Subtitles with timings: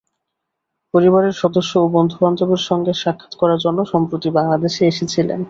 [0.93, 5.39] পরিবারের সদস্য ও বন্ধুবান্ধবের সঙ্গে সাক্ষাৎ করার জন্য সম্প্রতি বাংলাদেশে এসেছিলেন।